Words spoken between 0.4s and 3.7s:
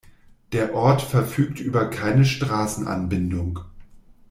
Der Ort verfügt über keine Straßenanbindung.